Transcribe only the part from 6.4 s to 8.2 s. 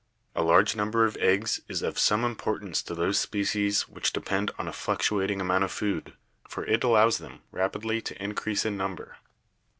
for it allows them rapidly to